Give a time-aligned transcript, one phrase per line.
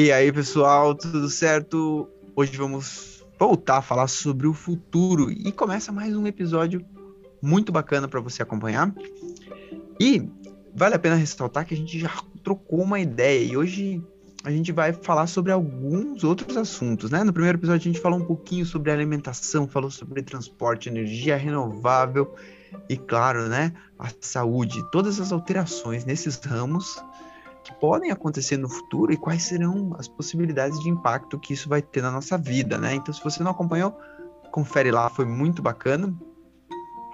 [0.00, 2.08] E aí, pessoal, tudo certo?
[2.36, 6.86] Hoje vamos voltar a falar sobre o futuro e começa mais um episódio
[7.42, 8.94] muito bacana para você acompanhar.
[9.98, 10.30] E
[10.72, 12.12] vale a pena ressaltar que a gente já
[12.44, 14.00] trocou uma ideia e hoje
[14.44, 17.24] a gente vai falar sobre alguns outros assuntos, né?
[17.24, 22.36] No primeiro episódio a gente falou um pouquinho sobre alimentação, falou sobre transporte, energia renovável
[22.88, 27.02] e, claro, né, a saúde, todas as alterações nesses ramos
[27.68, 31.82] que podem acontecer no futuro e quais serão as possibilidades de impacto que isso vai
[31.82, 32.94] ter na nossa vida, né?
[32.94, 33.94] Então, se você não acompanhou,
[34.50, 36.14] confere lá, foi muito bacana.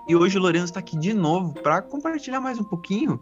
[0.06, 3.20] E hoje o Lourenço está aqui de novo para compartilhar mais um pouquinho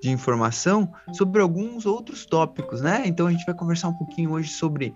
[0.00, 3.02] de informação sobre alguns outros tópicos, né?
[3.04, 4.94] Então a gente vai conversar um pouquinho hoje sobre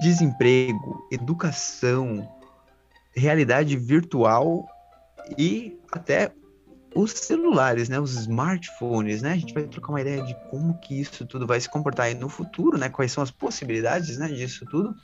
[0.00, 2.28] desemprego, educação,
[3.14, 4.66] realidade virtual
[5.38, 6.32] e até
[6.94, 9.32] os celulares, né, os smartphones, né?
[9.32, 12.14] A gente vai trocar uma ideia de como que isso tudo vai se comportar aí
[12.14, 12.88] no futuro, né?
[12.88, 14.94] Quais são as possibilidades, né, disso tudo.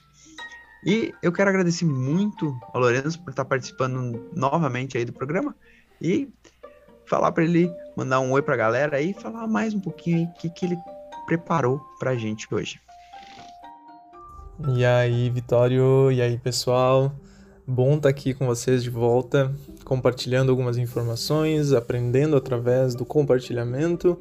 [0.85, 5.55] E eu quero agradecer muito ao Lourenço por estar participando novamente aí do programa
[6.01, 6.29] e
[7.07, 10.29] falar para ele mandar um oi para a galera aí e falar mais um pouquinho
[10.29, 10.77] o que, que ele
[11.27, 12.81] preparou para a gente hoje.
[14.69, 17.13] E aí, Vitório, e aí, pessoal?
[17.73, 19.55] Bom estar tá aqui com vocês de volta,
[19.85, 24.19] compartilhando algumas informações, aprendendo através do compartilhamento.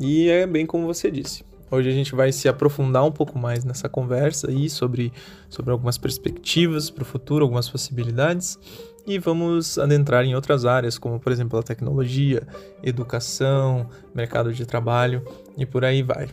[0.00, 1.44] E é bem como você disse.
[1.70, 5.12] Hoje a gente vai se aprofundar um pouco mais nessa conversa aí sobre,
[5.50, 8.58] sobre algumas perspectivas para o futuro, algumas possibilidades.
[9.06, 12.48] E vamos adentrar em outras áreas, como por exemplo a tecnologia,
[12.82, 15.22] educação, mercado de trabalho
[15.54, 16.30] e por aí vai.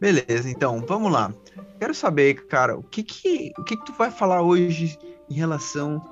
[0.00, 1.32] Beleza, então vamos lá.
[1.78, 6.02] Quero saber, cara, o que que, o que que tu vai falar hoje em relação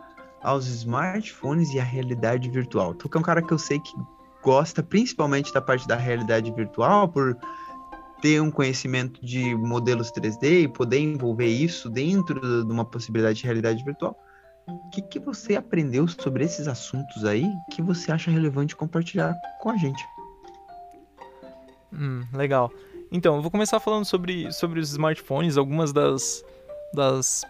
[0.42, 2.94] aos smartphones e a realidade virtual?
[2.94, 3.92] Tu que é um cara que eu sei que
[4.42, 7.36] gosta principalmente da parte da realidade virtual, por
[8.20, 13.44] ter um conhecimento de modelos 3D e poder envolver isso dentro de uma possibilidade de
[13.44, 14.16] realidade virtual.
[14.66, 19.70] O que, que você aprendeu sobre esses assuntos aí que você acha relevante compartilhar com
[19.70, 20.04] a gente?
[21.92, 22.70] Hum, legal.
[23.10, 26.44] Então, eu vou começar falando sobre, sobre os smartphones, algumas das,
[26.92, 27.44] das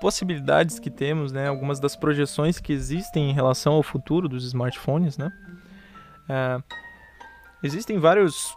[0.00, 1.48] possibilidades que temos, né?
[1.48, 5.32] Algumas das projeções que existem em relação ao futuro dos smartphones, né?
[6.28, 6.62] É,
[7.62, 8.54] existem vários,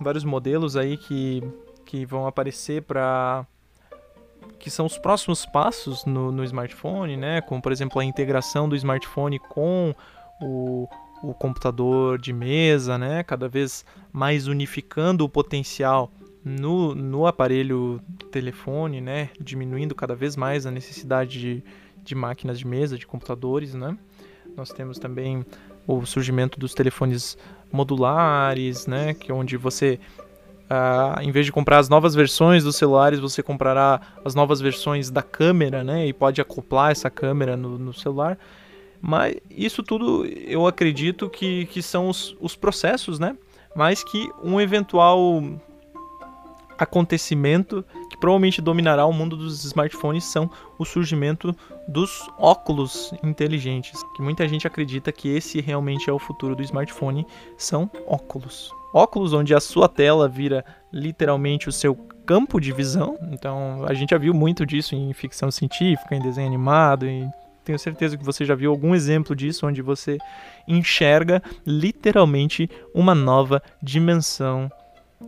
[0.00, 1.42] vários modelos aí que,
[1.86, 3.46] que vão aparecer para
[4.58, 7.40] que são os próximos passos no, no smartphone, né?
[7.40, 9.94] Como por exemplo a integração do smartphone com
[10.40, 10.88] o,
[11.30, 13.22] o computador de mesa, né?
[13.22, 16.12] Cada vez mais unificando o potencial
[16.44, 19.30] no, no aparelho telefone, né?
[19.40, 21.64] Diminuindo cada vez mais a necessidade de,
[22.02, 23.96] de máquinas de mesa, de computadores, né?
[24.56, 25.44] Nós temos também
[25.86, 27.36] o surgimento dos telefones
[27.72, 29.14] modulares, né?
[29.14, 29.98] Que é onde você
[30.64, 35.10] Uh, em vez de comprar as novas versões dos celulares, você comprará as novas versões
[35.10, 36.06] da câmera, né?
[36.06, 38.38] E pode acoplar essa câmera no, no celular.
[39.06, 43.36] Mas isso tudo eu acredito que, que são os, os processos, né?
[43.76, 45.42] Mas que um eventual
[46.78, 51.54] acontecimento que provavelmente dominará o mundo dos smartphones são o surgimento
[51.86, 57.26] dos óculos inteligentes, que muita gente acredita que esse realmente é o futuro do smartphone,
[57.58, 58.72] são óculos.
[58.94, 61.94] Óculos onde a sua tela vira literalmente o seu
[62.24, 63.18] campo de visão.
[63.30, 67.30] Então, a gente já viu muito disso em ficção científica, em desenho animado, em
[67.64, 70.18] tenho certeza que você já viu algum exemplo disso, onde você
[70.68, 74.70] enxerga literalmente uma nova dimensão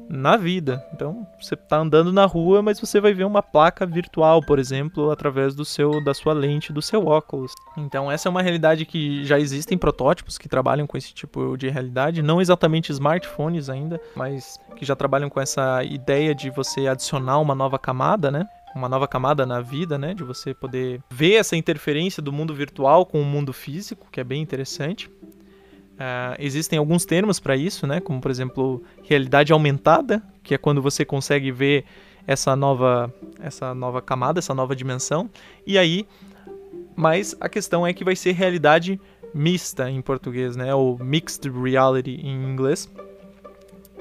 [0.08, 0.84] na vida.
[0.92, 5.10] Então, você está andando na rua, mas você vai ver uma placa virtual, por exemplo,
[5.10, 7.52] através do seu da sua lente, do seu óculos.
[7.76, 11.68] Então, essa é uma realidade que já existem protótipos que trabalham com esse tipo de
[11.68, 17.38] realidade, não exatamente smartphones ainda, mas que já trabalham com essa ideia de você adicionar
[17.38, 18.46] uma nova camada, né?
[18.76, 20.12] Uma nova camada na vida, né?
[20.12, 24.24] De você poder ver essa interferência do mundo virtual com o mundo físico, que é
[24.24, 25.08] bem interessante.
[25.08, 28.00] Uh, existem alguns termos para isso, né?
[28.00, 31.84] Como por exemplo realidade aumentada, que é quando você consegue ver
[32.26, 35.30] essa nova, essa nova camada, essa nova dimensão.
[35.66, 36.06] E aí,
[36.94, 39.00] mas a questão é que vai ser realidade
[39.32, 40.74] mista em português, né?
[40.74, 42.90] Ou mixed reality em inglês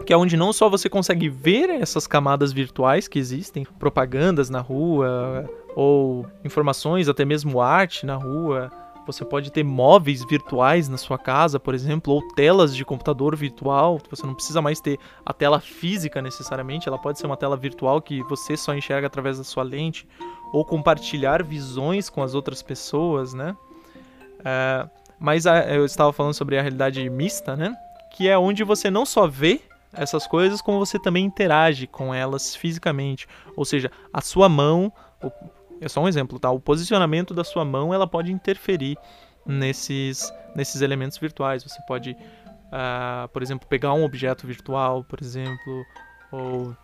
[0.05, 4.59] que é onde não só você consegue ver essas camadas virtuais que existem, propagandas na
[4.59, 8.71] rua, ou informações, até mesmo arte na rua.
[9.05, 13.99] Você pode ter móveis virtuais na sua casa, por exemplo, ou telas de computador virtual.
[14.09, 18.01] Você não precisa mais ter a tela física necessariamente, ela pode ser uma tela virtual
[18.01, 20.07] que você só enxerga através da sua lente,
[20.51, 23.55] ou compartilhar visões com as outras pessoas, né?
[24.43, 24.87] É,
[25.19, 27.75] mas a, eu estava falando sobre a realidade mista, né?
[28.15, 29.61] Que é onde você não só vê
[29.95, 33.27] essas coisas, como você também interage com elas fisicamente.
[33.55, 34.91] Ou seja, a sua mão,
[35.81, 36.49] é só um exemplo, tá?
[36.49, 38.97] O posicionamento da sua mão, ela pode interferir
[39.45, 41.63] nesses, nesses elementos virtuais.
[41.63, 45.85] Você pode, uh, por exemplo, pegar um objeto virtual, por exemplo,
[46.31, 46.75] ou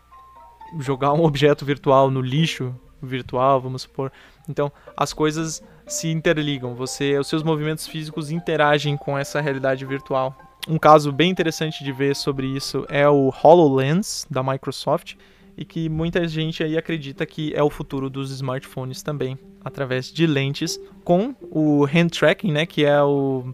[0.79, 4.11] jogar um objeto virtual no lixo virtual, vamos supor.
[4.47, 6.75] Então, as coisas se interligam.
[6.75, 10.35] Você, os seus movimentos físicos interagem com essa realidade virtual.
[10.67, 15.15] Um caso bem interessante de ver sobre isso é o HoloLens da Microsoft
[15.57, 20.25] e que muita gente aí acredita que é o futuro dos smartphones também, através de
[20.25, 23.53] lentes com o hand tracking, né, que é o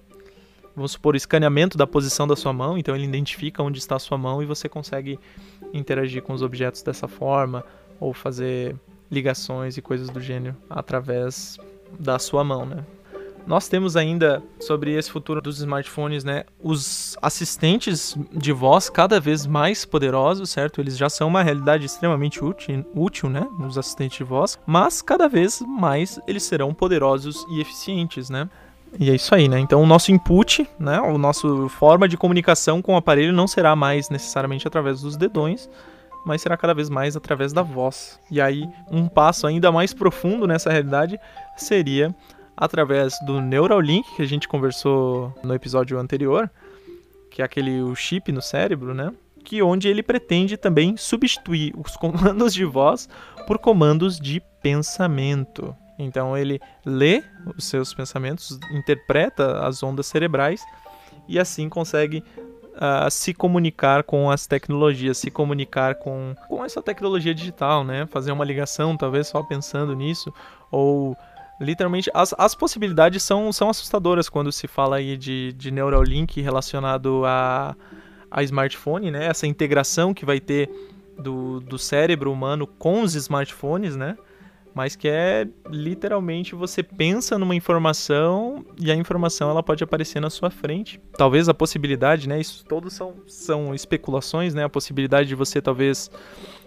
[0.75, 3.99] vamos supor, o escaneamento da posição da sua mão, então ele identifica onde está a
[3.99, 5.19] sua mão e você consegue
[5.73, 7.65] interagir com os objetos dessa forma
[7.99, 8.75] ou fazer
[9.09, 11.57] ligações e coisas do gênero através
[11.99, 12.85] da sua mão, né?
[13.47, 19.47] Nós temos ainda sobre esse futuro dos smartphones, né, os assistentes de voz cada vez
[19.47, 20.81] mais poderosos, certo?
[20.81, 25.29] Eles já são uma realidade extremamente útil, útil, né, os assistentes de voz, mas cada
[25.29, 28.49] vez mais eles serão poderosos e eficientes, né?
[28.99, 29.59] E é isso aí, né?
[29.59, 33.77] Então o nosso input, né, o nosso forma de comunicação com o aparelho não será
[33.77, 35.69] mais necessariamente através dos dedões,
[36.25, 38.19] mas será cada vez mais através da voz.
[38.29, 41.17] E aí um passo ainda mais profundo nessa realidade
[41.55, 42.13] seria
[42.57, 46.49] através do Neuralink que a gente conversou no episódio anterior,
[47.29, 49.13] que é aquele o chip no cérebro, né?
[49.45, 53.07] Que onde ele pretende também substituir os comandos de voz
[53.45, 55.75] por comandos de pensamento.
[55.99, 57.23] Então ele lê
[57.55, 60.61] os seus pensamentos, interpreta as ondas cerebrais
[61.27, 62.23] e assim consegue
[62.77, 68.05] uh, se comunicar com as tecnologias, se comunicar com, com essa tecnologia digital, né?
[68.07, 70.33] Fazer uma ligação, talvez só pensando nisso,
[70.71, 71.17] ou
[71.59, 77.23] literalmente as, as possibilidades são, são assustadoras quando se fala aí de, de Neuralink relacionado
[77.25, 77.75] a,
[78.29, 79.25] a smartphone, né?
[79.25, 80.69] Essa integração que vai ter
[81.17, 84.17] do, do cérebro humano com os smartphones, né?
[84.77, 90.29] mas que é literalmente você pensa numa informação e a informação ela pode aparecer na
[90.29, 91.01] sua frente.
[91.17, 92.39] Talvez a possibilidade, né?
[92.39, 94.65] Isso todos são, são especulações, né?
[94.65, 96.11] A possibilidade de você talvez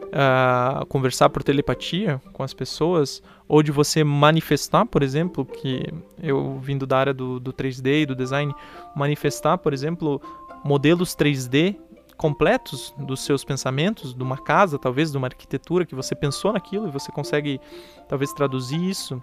[0.03, 5.83] uh, conversar por telepatia com as pessoas ou de você manifestar, por exemplo, que
[6.23, 8.55] eu vindo da área do, do 3D e do design,
[8.95, 10.23] manifestar, por exemplo,
[10.63, 11.77] modelos 3D
[12.17, 16.87] completos dos seus pensamentos, de uma casa, talvez, de uma arquitetura que você pensou naquilo
[16.87, 17.61] e você consegue
[18.09, 19.21] talvez traduzir isso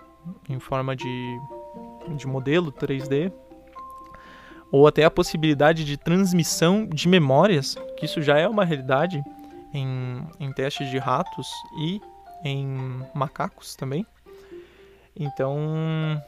[0.50, 1.40] em forma de,
[2.18, 3.32] de modelo 3D.
[4.70, 9.24] Ou até a possibilidade de transmissão de memórias, que isso já é uma realidade
[9.74, 11.48] em, em testes de ratos
[11.80, 12.02] e
[12.44, 14.06] em macacos também.
[15.20, 16.22] Então,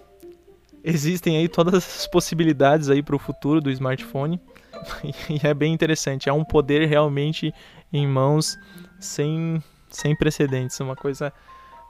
[0.83, 4.39] existem aí todas as possibilidades aí para o futuro do smartphone.
[5.29, 6.29] e é bem interessante.
[6.29, 7.53] É um poder realmente
[7.91, 8.57] em mãos
[8.99, 10.79] sem, sem precedentes.
[10.79, 11.31] Uma coisa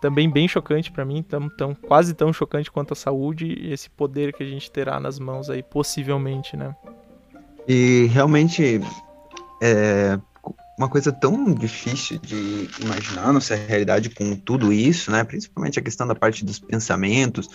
[0.02, 3.90] também bem chocante para mim, tão, tão, quase tão chocante quanto a saúde e esse
[3.90, 6.76] poder que a gente terá nas mãos aí, possivelmente, né?
[7.68, 8.82] E realmente
[9.62, 10.20] é
[10.80, 15.24] uma coisa tão difícil de imaginar nossa realidade com tudo isso, né?
[15.24, 17.48] Principalmente a questão da parte dos pensamentos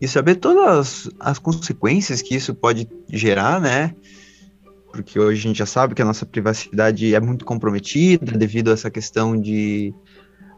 [0.00, 3.94] e saber todas as consequências que isso pode gerar, né?
[4.92, 8.74] porque hoje a gente já sabe que a nossa privacidade é muito comprometida devido a
[8.74, 9.92] essa questão de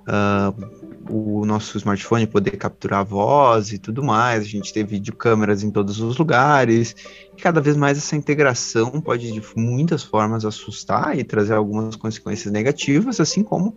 [0.09, 4.43] uh, o nosso smartphone poder capturar a voz e tudo mais.
[4.43, 6.95] A gente ter videocâmeras em todos os lugares.
[7.37, 12.53] E cada vez mais essa integração pode, de muitas formas, assustar e trazer algumas consequências
[12.53, 13.77] negativas, assim como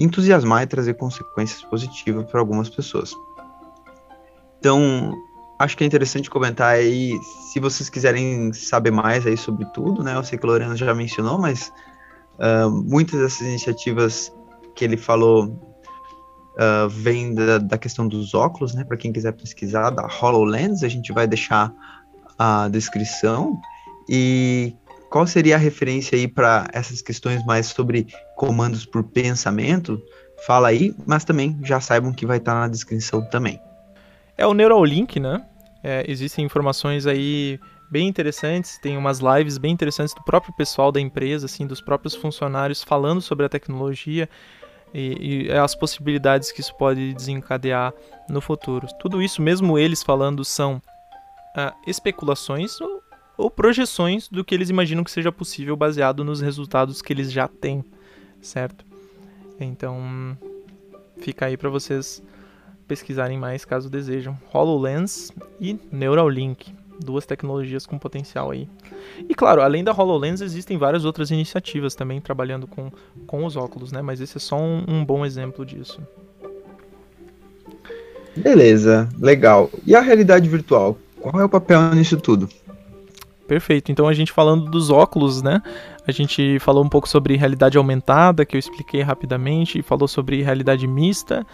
[0.00, 3.14] entusiasmar e trazer consequências positivas para algumas pessoas.
[4.58, 5.12] Então,
[5.58, 7.18] acho que é interessante comentar aí,
[7.52, 10.16] se vocês quiserem saber mais aí sobre tudo, né?
[10.16, 11.72] Eu sei que o Lorena já mencionou, mas
[12.38, 14.32] uh, muitas dessas iniciativas
[14.74, 15.73] que ele falou
[16.54, 18.84] uh, vêm da, da, questão dos óculos, né?
[18.84, 21.72] Para quem quiser pesquisar, da HoloLens, a gente vai deixar
[22.38, 23.60] a descrição.
[24.08, 24.74] E
[25.10, 28.06] qual seria a referência aí para essas questões mais sobre
[28.36, 30.00] comandos por pensamento?
[30.46, 33.60] Fala aí, mas também já saibam que vai estar na descrição também.
[34.36, 35.44] É o Neuralink, né?
[35.82, 37.58] É, existem informações aí
[37.90, 42.14] bem interessantes, tem umas lives bem interessantes do próprio pessoal da empresa, assim, dos próprios
[42.14, 44.28] funcionários falando sobre a tecnologia
[44.94, 47.92] e, e as possibilidades que isso pode desencadear
[48.28, 48.86] no futuro.
[49.00, 53.02] Tudo isso, mesmo eles falando, são uh, especulações ou,
[53.36, 57.48] ou projeções do que eles imaginam que seja possível baseado nos resultados que eles já
[57.48, 57.84] têm,
[58.40, 58.86] certo?
[59.58, 60.38] Então,
[61.18, 62.22] fica aí para vocês
[62.86, 64.38] pesquisarem mais caso desejam.
[64.52, 66.72] HoloLens e Neuralink.
[66.98, 68.68] Duas tecnologias com potencial aí.
[69.28, 72.90] E claro, além da HoloLens, existem várias outras iniciativas também trabalhando com,
[73.26, 74.02] com os óculos, né?
[74.02, 76.00] Mas esse é só um, um bom exemplo disso.
[78.36, 79.70] Beleza, legal.
[79.86, 80.98] E a realidade virtual?
[81.20, 82.48] Qual é o papel nisso tudo?
[83.46, 83.92] Perfeito.
[83.92, 85.62] Então a gente falando dos óculos, né?
[86.06, 90.86] A gente falou um pouco sobre realidade aumentada, que eu expliquei rapidamente, falou sobre realidade
[90.86, 91.46] mista,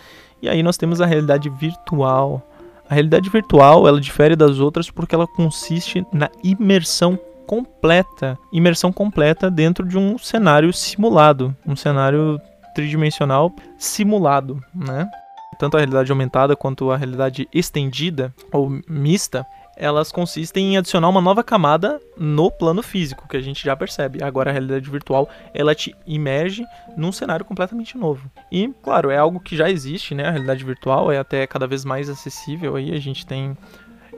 [0.43, 2.43] e aí nós temos a realidade virtual.
[2.91, 7.17] A realidade virtual, ela difere das outras porque ela consiste na imersão
[7.47, 12.41] completa, imersão completa dentro de um cenário simulado, um cenário
[12.75, 15.09] tridimensional simulado, né?
[15.57, 19.47] Tanto a realidade aumentada quanto a realidade estendida ou mista,
[19.81, 24.23] elas consistem em adicionar uma nova camada no plano físico, que a gente já percebe.
[24.23, 26.67] Agora a realidade virtual, ela te imerge
[26.99, 28.31] num cenário completamente novo.
[28.53, 30.27] E, claro, é algo que já existe, né?
[30.27, 33.57] A realidade virtual é até cada vez mais acessível aí, a gente tem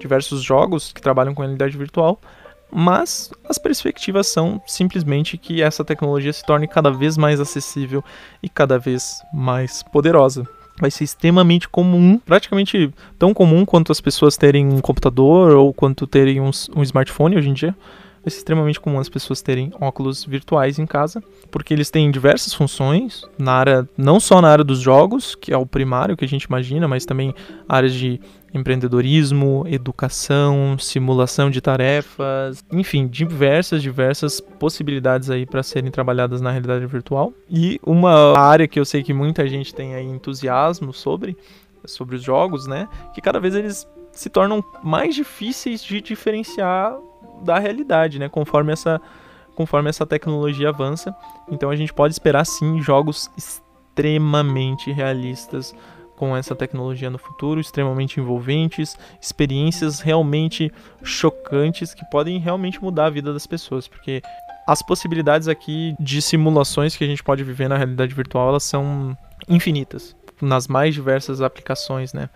[0.01, 2.21] diversos jogos que trabalham com realidade virtual,
[2.69, 8.03] mas as perspectivas são simplesmente que essa tecnologia se torne cada vez mais acessível
[8.43, 10.45] e cada vez mais poderosa
[10.83, 16.07] vai ser extremamente comum, praticamente tão comum quanto as pessoas terem um computador ou quanto
[16.07, 17.75] terem um, um smartphone hoje em dia.
[18.25, 23.25] Ser extremamente comum as pessoas terem óculos virtuais em casa, porque eles têm diversas funções
[23.37, 26.45] na área, não só na área dos jogos, que é o primário que a gente
[26.45, 27.35] imagina, mas também
[27.69, 28.21] áreas de
[28.55, 36.87] empreendedorismo, educação, simulação de tarefas, enfim, diversas, diversas possibilidades aí para serem trabalhadas na realidade
[36.87, 37.33] virtual.
[37.51, 41.37] E uma área que eu sei que muita gente tem aí entusiasmo sobre,
[41.85, 46.97] sobre os jogos, né, que cada vez eles se tornam mais difíceis de diferenciar
[47.43, 49.01] da realidade, né, conforme essa
[49.55, 51.15] conforme essa tecnologia avança.
[51.51, 55.75] Então a gente pode esperar sim jogos extremamente realistas
[56.17, 60.73] com essa tecnologia no futuro, extremamente envolventes, experiências realmente
[61.03, 64.23] chocantes que podem realmente mudar a vida das pessoas, porque
[64.67, 69.17] as possibilidades aqui de simulações que a gente pode viver na realidade virtual, elas são
[69.49, 72.29] infinitas, nas mais diversas aplicações, né?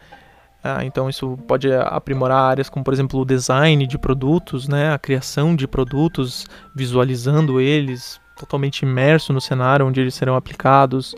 [0.68, 4.92] Ah, então isso pode aprimorar áreas como, por exemplo, o design de produtos, né?
[4.92, 6.44] a criação de produtos,
[6.75, 11.14] visualizando eles, totalmente imerso no cenário onde eles serão aplicados.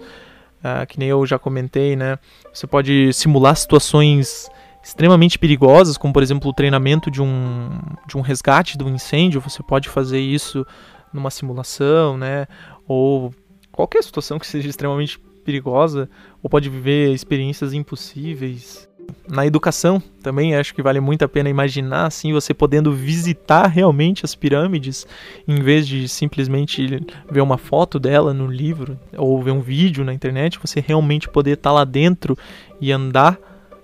[0.59, 2.19] Uh, que nem eu já comentei, né?
[2.53, 4.51] Você pode simular situações
[4.83, 7.71] extremamente perigosas, como por exemplo o treinamento de um,
[8.09, 9.41] de um resgate de um incêndio.
[9.41, 10.67] Você pode fazer isso
[11.13, 12.49] numa simulação, né?
[12.89, 13.33] Ou
[13.71, 16.11] qualquer situação que seja extremamente perigosa,
[16.43, 18.88] ou pode viver experiências impossíveis
[19.29, 24.25] na educação também acho que vale muito a pena imaginar assim você podendo visitar realmente
[24.25, 25.07] as pirâmides
[25.47, 30.15] em vez de simplesmente ver uma foto dela no livro ou ver um vídeo na
[30.15, 32.37] internet, você realmente poder estar tá lá dentro
[32.81, 33.39] e andar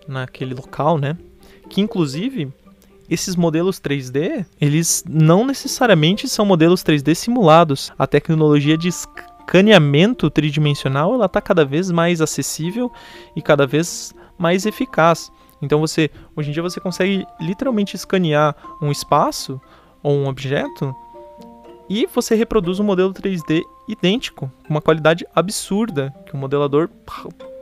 [0.06, 1.16] naquele local, né?
[1.68, 2.52] Que inclusive
[3.08, 7.92] esses modelos 3D, eles não necessariamente são modelos 3D simulados.
[7.98, 8.88] A tecnologia de
[9.44, 12.90] escaneamento tridimensional, ela está cada vez mais acessível
[13.36, 15.30] e cada vez mais eficaz.
[15.60, 19.60] Então você, hoje em dia você consegue literalmente escanear um espaço
[20.02, 20.94] ou um objeto
[21.88, 26.88] e você reproduz um modelo 3D idêntico, com uma qualidade absurda que o modelador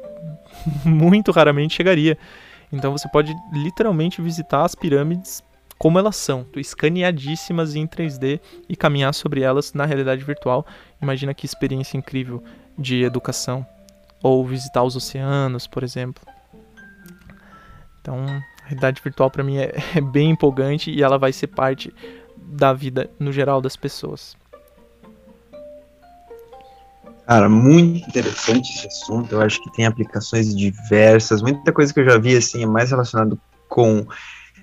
[0.85, 2.17] muito raramente chegaria.
[2.73, 5.43] Então você pode literalmente visitar as pirâmides
[5.83, 10.65] como elas são, escaneadíssimas em 3D e caminhar sobre elas na realidade virtual.
[11.03, 12.41] Imagina que experiência incrível
[12.79, 13.67] de educação
[14.23, 16.23] ou visitar os oceanos, por exemplo.
[18.01, 18.25] Então,
[18.63, 21.93] a realidade virtual para mim é, é bem empolgante e ela vai ser parte
[22.37, 24.37] da vida no geral das pessoas.
[27.27, 29.33] Cara, muito interessante esse assunto.
[29.33, 31.43] Eu acho que tem aplicações diversas.
[31.43, 33.37] Muita coisa que eu já vi assim é mais relacionado
[33.69, 34.07] com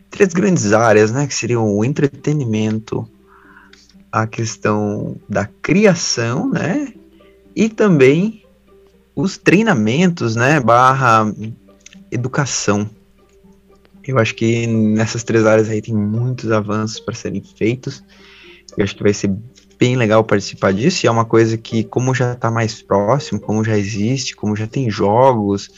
[0.10, 1.28] três grandes áreas, né?
[1.28, 3.10] Que seriam o entretenimento,
[4.12, 6.94] a questão da criação, né?
[7.56, 8.44] E também
[9.16, 10.60] os treinamentos, né?
[10.60, 11.32] Barra
[12.12, 12.90] educação.
[14.04, 18.04] Eu acho que nessas três áreas aí tem muitos avanços para serem feitos.
[18.76, 19.32] Eu acho que vai ser
[19.78, 21.06] bem legal participar disso.
[21.06, 24.68] E é uma coisa que, como já está mais próximo, como já existe, como já
[24.68, 25.70] tem jogos,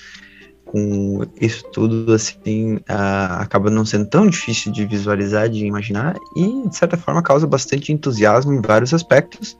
[0.72, 6.70] com isso tudo, assim, uh, acaba não sendo tão difícil de visualizar, de imaginar, e
[6.70, 9.58] de certa forma causa bastante entusiasmo em vários aspectos,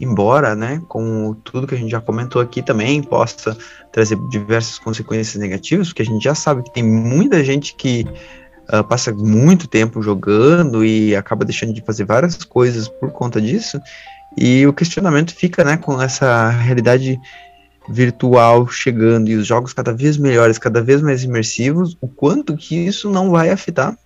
[0.00, 3.56] embora, né, com tudo que a gente já comentou aqui também, possa
[3.92, 8.06] trazer diversas consequências negativas, porque a gente já sabe que tem muita gente que
[8.72, 13.80] uh, passa muito tempo jogando e acaba deixando de fazer várias coisas por conta disso,
[14.38, 17.20] e o questionamento fica, né, com essa realidade
[17.88, 22.76] virtual chegando e os jogos cada vez melhores, cada vez mais imersivos, o quanto que
[22.76, 23.96] isso não vai afetar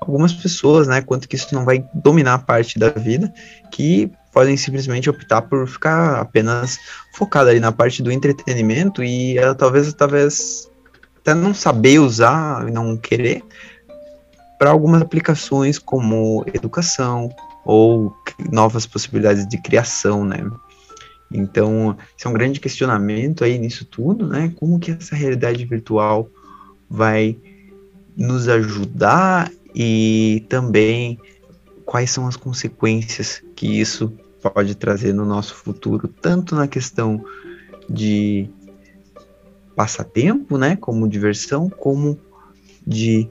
[0.00, 1.00] algumas pessoas, né?
[1.00, 3.32] Quanto que isso não vai dominar parte da vida,
[3.70, 6.78] que podem simplesmente optar por ficar apenas
[7.14, 10.68] focado ali na parte do entretenimento e ela talvez, talvez
[11.20, 13.42] até não saber usar e não querer
[14.58, 17.30] para algumas aplicações como educação
[17.64, 18.14] ou
[18.50, 20.44] novas possibilidades de criação, né?
[21.30, 24.52] Então, isso é um grande questionamento aí nisso tudo, né?
[24.56, 26.28] Como que essa realidade virtual
[26.88, 27.36] vai
[28.16, 31.18] nos ajudar e também
[31.84, 37.24] quais são as consequências que isso pode trazer no nosso futuro, tanto na questão
[37.88, 38.48] de
[39.74, 42.18] passatempo, né, como diversão, como
[42.86, 43.28] de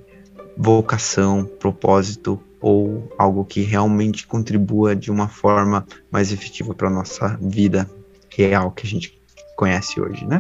[0.57, 7.89] vocação, propósito ou algo que realmente contribua de uma forma mais efetiva para nossa vida
[8.29, 9.21] real que a gente
[9.57, 10.37] conhece hoje, né?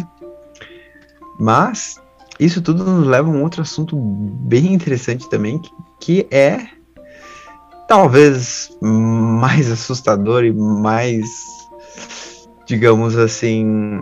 [1.37, 2.01] Mas
[2.39, 6.65] isso tudo nos leva a um outro assunto bem interessante também, que, que é
[7.89, 11.27] talvez mais assustador e mais,
[12.65, 14.01] digamos assim,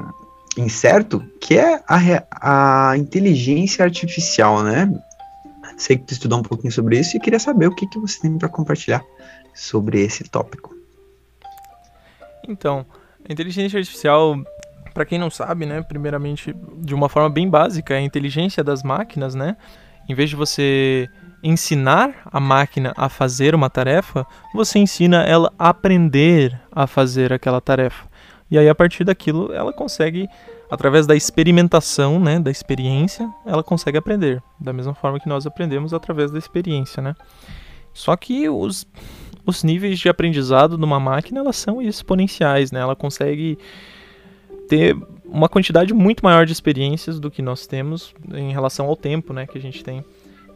[0.56, 4.88] incerto, que é a, a inteligência artificial, né?
[5.82, 8.22] Sei que tu estudou um pouquinho sobre isso e queria saber o que, que você
[8.22, 9.04] tem para compartilhar
[9.52, 10.76] sobre esse tópico.
[12.48, 12.86] Então,
[13.28, 14.36] inteligência artificial,
[14.94, 18.84] para quem não sabe, né, primeiramente, de uma forma bem básica, é a inteligência das
[18.84, 19.58] máquinas, né?
[20.08, 21.10] Em vez de você
[21.44, 24.24] ensinar a máquina a fazer uma tarefa,
[24.54, 28.06] você ensina ela a aprender a fazer aquela tarefa.
[28.52, 30.30] E aí a partir daquilo ela consegue
[30.72, 35.94] através da experimentação, né, da experiência, ela consegue aprender, da mesma forma que nós aprendemos
[35.94, 37.14] através da experiência, né?
[37.94, 38.88] Só que os,
[39.46, 42.80] os níveis de aprendizado de uma máquina, elas são exponenciais, né?
[42.80, 43.58] Ela consegue
[44.70, 49.34] ter uma quantidade muito maior de experiências do que nós temos em relação ao tempo,
[49.34, 50.06] né, que a gente tem.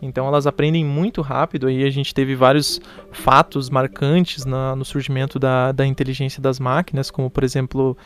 [0.01, 1.67] Então elas aprendem muito rápido.
[1.67, 2.79] Aí a gente teve vários
[3.11, 7.97] fatos marcantes na, no surgimento da, da inteligência das máquinas, como por exemplo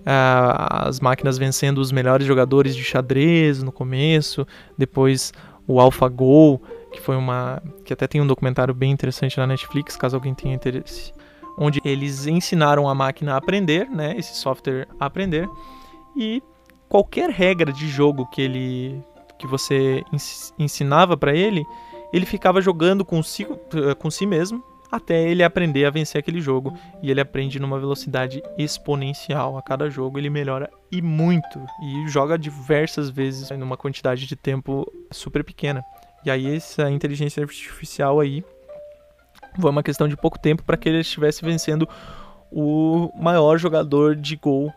[0.00, 4.46] uh, as máquinas vencendo os melhores jogadores de xadrez no começo,
[4.76, 5.32] depois
[5.66, 6.60] o AlphaGo,
[6.92, 10.54] que foi uma que até tem um documentário bem interessante na Netflix, caso alguém tenha
[10.54, 11.12] interesse,
[11.58, 15.48] onde eles ensinaram a máquina a aprender, né, esse software a aprender
[16.16, 16.42] e
[16.88, 19.02] qualquer regra de jogo que ele
[19.38, 20.04] que você
[20.58, 21.64] ensinava para ele,
[22.12, 26.76] ele ficava jogando consigo, eh, com si mesmo até ele aprender a vencer aquele jogo.
[27.02, 29.56] E ele aprende numa velocidade exponencial.
[29.56, 31.60] A cada jogo ele melhora e muito.
[31.82, 35.84] E joga diversas vezes numa quantidade de tempo super pequena.
[36.24, 38.44] E aí essa inteligência artificial aí
[39.58, 41.88] foi uma questão de pouco tempo para que ele estivesse vencendo
[42.50, 44.72] o maior jogador de gol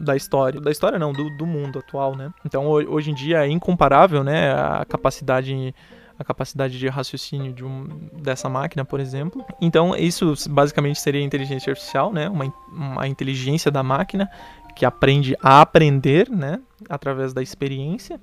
[0.00, 0.60] da história.
[0.60, 2.32] Da história não, do, do mundo atual, né?
[2.44, 4.52] Então hoje em dia é incomparável, né?
[4.52, 5.74] A capacidade
[6.18, 7.86] a capacidade de raciocínio de um,
[8.20, 9.44] dessa máquina, por exemplo.
[9.60, 12.28] Então, isso basicamente seria inteligência artificial, né?
[12.28, 14.28] Uma, uma inteligência da máquina
[14.74, 16.60] que aprende a aprender, né?
[16.88, 18.20] Através da experiência.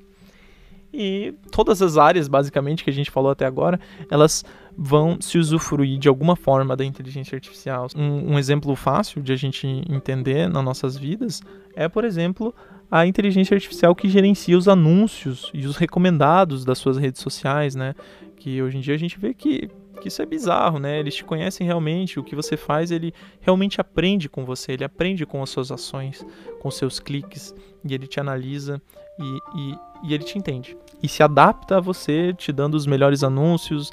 [0.94, 3.80] E todas as áreas, basicamente, que a gente falou até agora,
[4.12, 4.46] elas
[4.78, 7.88] vão se usufruir de alguma forma da inteligência artificial.
[7.96, 11.42] Um, um exemplo fácil de a gente entender nas nossas vidas
[11.76, 12.54] é, por exemplo,
[12.90, 17.96] a inteligência artificial que gerencia os anúncios e os recomendados das suas redes sociais, né?
[18.36, 19.70] Que hoje em dia a gente vê que,
[20.02, 21.00] que isso é bizarro, né?
[21.00, 25.26] Eles te conhecem realmente, o que você faz, ele realmente aprende com você, ele aprende
[25.26, 26.26] com as suas ações,
[26.60, 28.82] com seus cliques, e ele te analisa
[29.20, 30.78] e, e, e ele te entende.
[31.02, 33.92] E se adapta a você, te dando os melhores anúncios,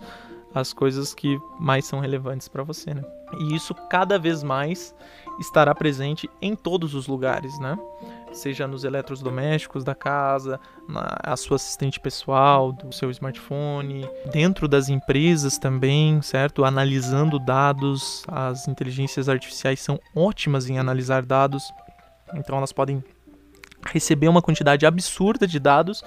[0.54, 3.02] as coisas que mais são relevantes para você, né?
[3.38, 4.94] E isso cada vez mais
[5.38, 7.78] estará presente em todos os lugares, né?
[8.32, 14.88] Seja nos eletrodomésticos da casa, na a sua assistente pessoal, do seu smartphone, dentro das
[14.88, 16.64] empresas também, certo?
[16.64, 21.72] Analisando dados, as inteligências artificiais são ótimas em analisar dados,
[22.34, 23.02] então elas podem
[23.86, 26.02] receber uma quantidade absurda de dados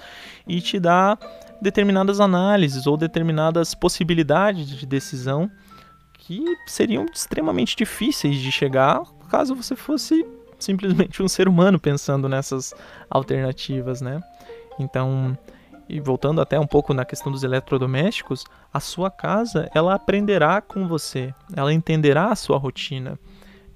[0.46, 1.18] e te dar
[1.60, 5.50] determinadas análises ou determinadas possibilidades de decisão
[6.14, 10.24] que seriam extremamente difíceis de chegar caso você fosse
[10.58, 12.74] simplesmente um ser humano pensando nessas
[13.10, 14.22] alternativas, né?
[14.78, 15.36] Então,
[15.88, 20.88] e voltando até um pouco na questão dos eletrodomésticos, a sua casa, ela aprenderá com
[20.88, 23.18] você, ela entenderá a sua rotina,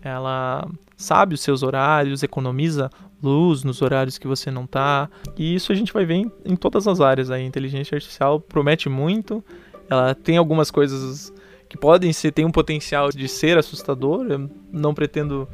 [0.00, 2.90] ela sabe os seus horários, economiza
[3.22, 5.08] luz nos horários que você não tá.
[5.36, 7.30] E isso a gente vai ver em, em todas as áreas.
[7.30, 9.44] A inteligência artificial promete muito.
[9.90, 11.32] Ela tem algumas coisas
[11.68, 14.26] que podem ser, tem um potencial de ser assustador.
[14.28, 15.48] Eu não pretendo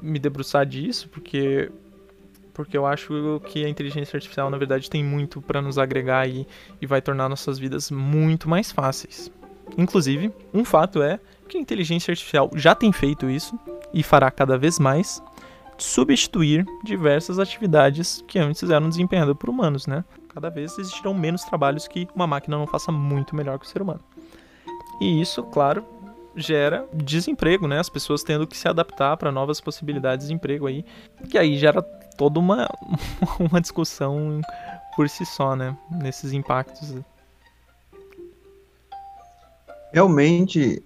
[0.00, 1.70] me debruçar disso, porque
[2.52, 6.46] porque eu acho que a inteligência artificial, na verdade, tem muito para nos agregar e,
[6.80, 9.30] e vai tornar nossas vidas muito mais fáceis.
[9.76, 13.58] Inclusive, um fato é que a inteligência artificial já tem feito isso
[13.92, 15.22] e fará cada vez mais
[15.76, 20.02] substituir diversas atividades que antes eram desempenhadas por humanos, né?
[20.32, 23.82] Cada vez existirão menos trabalhos que uma máquina não faça muito melhor que o ser
[23.82, 24.00] humano.
[25.00, 25.84] E isso, claro,
[26.36, 27.80] gera desemprego, né?
[27.80, 30.84] As pessoas tendo que se adaptar para novas possibilidades de emprego aí,
[31.28, 32.68] que aí gera toda uma,
[33.40, 34.40] uma discussão
[34.94, 35.76] por si só, né?
[35.90, 36.94] Nesses impactos.
[39.92, 40.82] Realmente,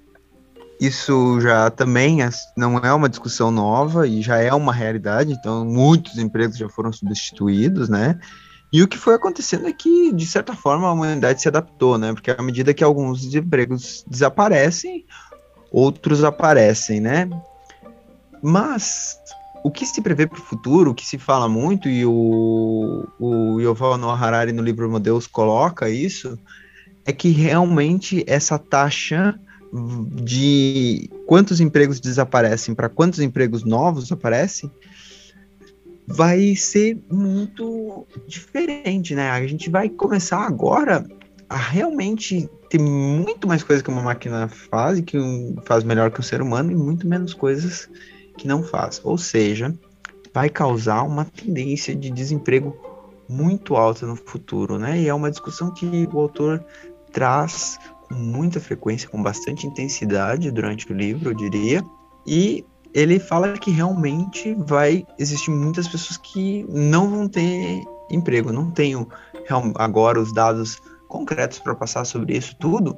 [0.81, 2.19] isso já também
[2.57, 6.93] não é uma discussão nova e já é uma realidade, então muitos empregos já foram
[6.93, 8.19] substituídos, né?
[8.73, 12.13] E o que foi acontecendo é que, de certa forma, a humanidade se adaptou, né?
[12.13, 15.05] Porque à medida que alguns empregos desaparecem,
[15.71, 17.29] outros aparecem, né?
[18.43, 19.19] Mas
[19.63, 23.61] o que se prevê para o futuro, o que se fala muito, e o, o
[23.61, 26.39] Yuval Noah Harari no livro Modeus coloca isso,
[27.05, 29.39] é que realmente essa taxa
[29.73, 34.71] de quantos empregos desaparecem para quantos empregos novos aparecem
[36.07, 39.31] vai ser muito diferente, né?
[39.31, 41.07] A gente vai começar agora
[41.51, 45.19] a realmente ter muito mais coisas que uma máquina faz e que
[45.65, 47.91] faz melhor que o ser humano e muito menos coisas
[48.39, 49.01] que não faz.
[49.03, 49.77] Ou seja,
[50.33, 52.77] vai causar uma tendência de desemprego
[53.29, 55.01] muito alta no futuro, né?
[55.01, 56.65] E é uma discussão que o autor
[57.11, 61.83] traz com muita frequência, com bastante intensidade durante o livro, eu diria.
[62.25, 68.53] E ele fala que realmente vai existir muitas pessoas que não vão ter emprego.
[68.53, 69.09] Não tenho
[69.77, 70.81] agora os dados
[71.11, 72.97] concretos para passar sobre isso tudo,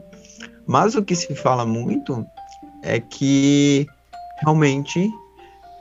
[0.66, 2.24] mas o que se fala muito
[2.82, 3.86] é que
[4.40, 5.10] realmente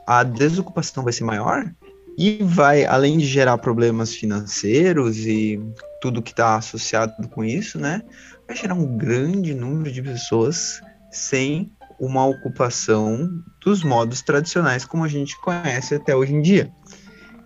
[0.08, 1.72] a desocupação vai ser maior
[2.18, 5.60] e vai, além de gerar problemas financeiros e
[6.02, 8.02] tudo que está associado com isso, né,
[8.48, 13.30] vai gerar um grande número de pessoas sem uma ocupação
[13.64, 16.72] dos modos tradicionais como a gente conhece até hoje em dia.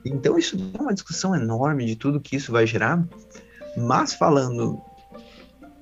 [0.05, 3.03] Então isso é uma discussão enorme de tudo que isso vai gerar,
[3.77, 4.81] mas falando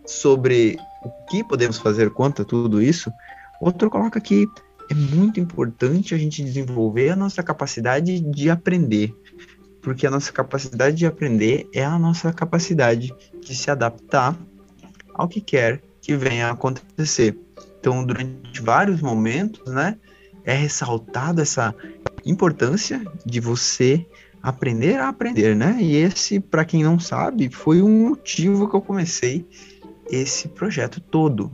[0.06, 3.12] sobre o que podemos fazer contra tudo isso,
[3.62, 4.47] o autor coloca que
[4.89, 9.13] é muito importante a gente desenvolver a nossa capacidade de aprender,
[9.82, 14.38] porque a nossa capacidade de aprender é a nossa capacidade de se adaptar
[15.13, 17.38] ao que quer que venha a acontecer.
[17.79, 19.97] Então, durante vários momentos, né,
[20.43, 21.73] é ressaltado essa
[22.25, 24.06] importância de você
[24.43, 25.77] aprender a aprender, né?
[25.79, 29.47] E esse, para quem não sabe, foi um motivo que eu comecei
[30.12, 31.49] esse projeto todo.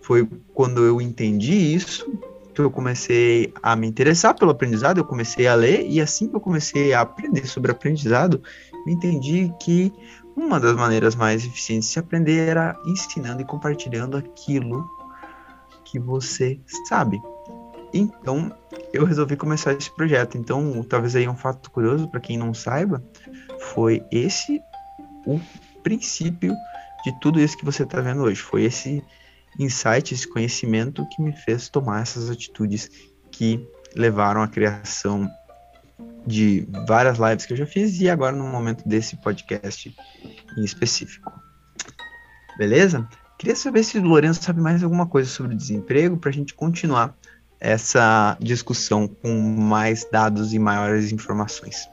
[0.00, 2.12] Foi quando eu entendi isso
[2.52, 6.36] que eu comecei a me interessar pelo aprendizado, eu comecei a ler e assim que
[6.36, 8.40] eu comecei a aprender sobre aprendizado,
[8.86, 9.92] eu entendi que
[10.36, 14.88] uma das maneiras mais eficientes de se aprender era ensinando e compartilhando aquilo
[15.84, 17.20] que você sabe.
[17.94, 18.52] Então,
[18.92, 20.36] eu resolvi começar esse projeto.
[20.36, 23.02] Então, talvez aí um fato curioso para quem não saiba,
[23.60, 24.60] foi esse
[25.24, 25.40] o
[25.82, 26.52] princípio
[27.04, 28.40] de tudo isso que você está vendo hoje.
[28.40, 29.00] Foi esse
[29.58, 32.90] insight, esse conhecimento que me fez tomar essas atitudes
[33.30, 35.30] que levaram à criação
[36.26, 39.94] de várias lives que eu já fiz e agora no momento desse podcast
[40.56, 41.30] em específico.
[42.58, 43.08] Beleza?
[43.38, 47.14] Queria saber se o Lourenço sabe mais alguma coisa sobre desemprego para a gente continuar
[47.64, 51.88] essa discussão com mais dados e maiores informações.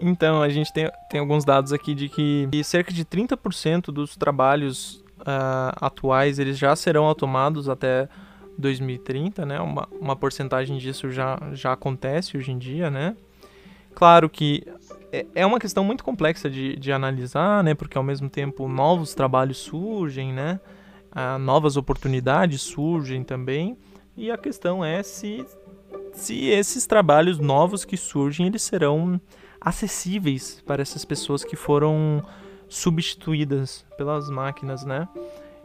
[0.00, 5.04] Então, a gente tem, tem alguns dados aqui de que cerca de 30% dos trabalhos
[5.20, 8.08] uh, atuais eles já serão automados até
[8.56, 9.60] 2030, né?
[9.60, 13.14] Uma, uma porcentagem disso já, já acontece hoje em dia, né?
[13.94, 14.66] Claro que
[15.12, 17.74] é, é uma questão muito complexa de, de analisar, né?
[17.74, 20.58] Porque ao mesmo tempo novos trabalhos surgem, né?
[21.12, 23.76] Uh, novas oportunidades surgem também.
[24.16, 25.44] E a questão é se,
[26.12, 29.20] se esses trabalhos novos que surgem, eles serão
[29.60, 32.22] acessíveis para essas pessoas que foram
[32.68, 35.06] substituídas pelas máquinas, né?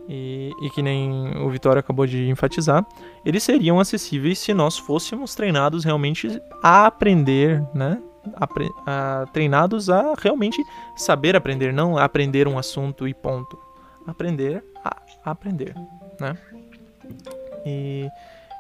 [0.10, 2.86] E, e, que nem o Vitória acabou de enfatizar,
[3.26, 8.02] eles seriam acessíveis se nós fôssemos treinados realmente a aprender, né?
[8.36, 10.62] Apre a, treinados a realmente
[10.96, 13.58] saber aprender, não aprender um assunto e ponto.
[14.06, 14.64] Aprender
[15.24, 15.76] a aprender,
[16.20, 16.38] né?
[17.66, 18.10] E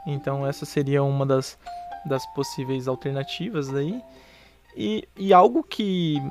[0.05, 1.57] então essa seria uma das,
[2.05, 4.01] das possíveis alternativas aí.
[4.75, 6.21] E, e algo que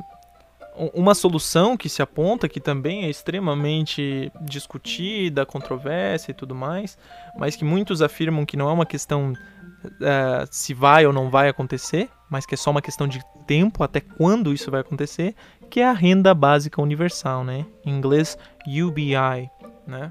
[0.94, 6.98] uma solução que se aponta, que também é extremamente discutida, controvérsia e tudo mais,
[7.36, 11.48] mas que muitos afirmam que não é uma questão uh, se vai ou não vai
[11.48, 15.34] acontecer, mas que é só uma questão de tempo até quando isso vai acontecer,
[15.70, 17.64] que é a renda básica universal, né?
[17.84, 19.50] Em inglês UBI,
[19.86, 20.10] né?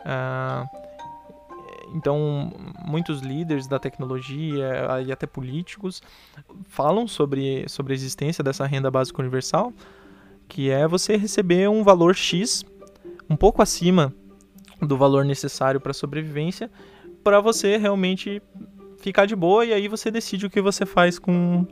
[0.00, 0.86] Uh,
[1.94, 2.52] então,
[2.84, 6.02] muitos líderes da tecnologia e até políticos
[6.64, 9.72] falam sobre, sobre a existência dessa renda básica universal,
[10.48, 12.64] que é você receber um valor X
[13.28, 14.12] um pouco acima
[14.80, 16.70] do valor necessário para sobrevivência,
[17.24, 18.42] para você realmente
[18.98, 21.66] ficar de boa e aí você decide o que você faz com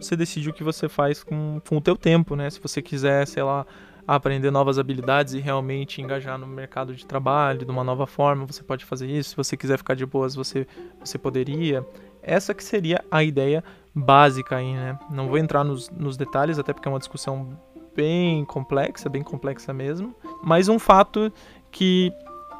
[0.00, 2.48] você decide o que você faz com, com o teu tempo, né?
[2.50, 3.66] Se você quiser, sei lá,
[4.08, 8.62] aprender novas habilidades e realmente engajar no mercado de trabalho de uma nova forma, você
[8.62, 9.30] pode fazer isso.
[9.30, 10.66] Se você quiser ficar de boas, você,
[10.98, 11.86] você poderia.
[12.22, 13.62] Essa que seria a ideia
[13.94, 14.98] básica aí, né?
[15.10, 17.50] Não vou entrar nos, nos detalhes, até porque é uma discussão
[17.94, 20.14] bem complexa, bem complexa mesmo.
[20.42, 21.30] Mas um fato
[21.70, 22.10] que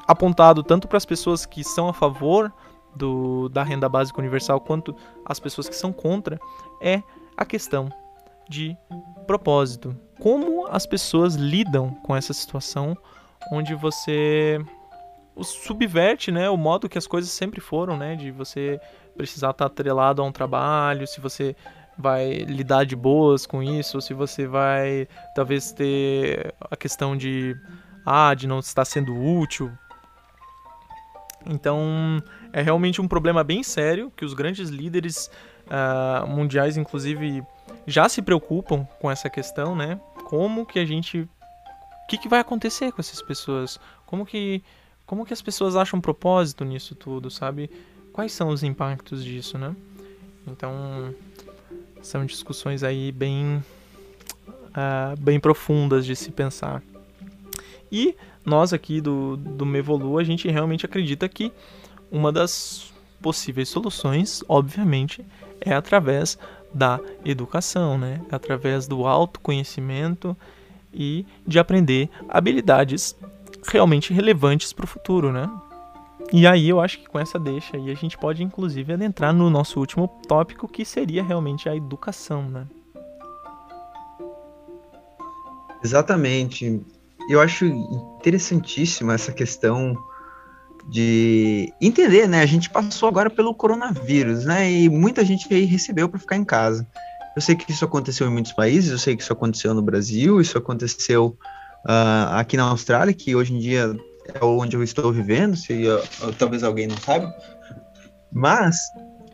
[0.07, 2.53] apontado tanto para as pessoas que são a favor
[2.95, 6.39] do, da renda básica universal quanto as pessoas que são contra
[6.83, 7.03] é
[7.37, 7.89] a questão
[8.49, 8.77] de
[9.27, 9.97] propósito.
[10.21, 12.97] Como as pessoas lidam com essa situação
[13.53, 14.59] onde você
[15.43, 18.81] subverte, né, o modo que as coisas sempre foram, né, de você
[19.17, 21.55] precisar estar atrelado a um trabalho, se você
[21.97, 27.57] vai lidar de boas com isso, se você vai talvez ter a questão de
[28.07, 29.71] ah, de não estar sendo útil.
[31.47, 35.31] Então, é realmente um problema bem sério que os grandes líderes
[35.67, 37.43] uh, mundiais, inclusive,
[37.89, 39.99] já se preocupam com essa questão, né?
[40.25, 41.21] Como que a gente.
[41.21, 43.81] O que, que vai acontecer com essas pessoas?
[44.07, 44.63] Como que,
[45.07, 47.71] como que as pessoas acham propósito nisso tudo, sabe?
[48.13, 49.75] Quais são os impactos disso, né?
[50.47, 51.15] Então,
[52.03, 53.63] são discussões aí bem,
[54.47, 56.83] uh, bem profundas de se pensar.
[57.91, 61.53] E nós aqui do, do Mevolu, a gente realmente acredita que
[62.11, 65.25] uma das possíveis soluções, obviamente,
[65.61, 66.39] é através
[66.73, 68.21] da educação, né?
[68.31, 70.37] Através do autoconhecimento
[70.93, 73.17] e de aprender habilidades
[73.67, 75.49] realmente relevantes para o futuro, né?
[76.33, 79.49] E aí eu acho que com essa deixa aí a gente pode inclusive adentrar no
[79.49, 82.67] nosso último tópico que seria realmente a educação, né?
[85.83, 86.85] Exatamente.
[87.31, 89.97] Eu acho interessantíssima essa questão
[90.89, 92.43] de entender, né?
[92.43, 94.71] A gente passou agora pelo coronavírus, né?
[94.71, 96.87] E muita gente aí recebeu para ficar em casa.
[97.37, 100.41] Eu sei que isso aconteceu em muitos países, eu sei que isso aconteceu no Brasil,
[100.41, 101.37] isso aconteceu
[101.85, 103.95] uh, aqui na Austrália, que hoje em dia
[104.35, 107.33] é onde eu estou vivendo, se uh, talvez alguém não saiba.
[108.33, 108.77] Mas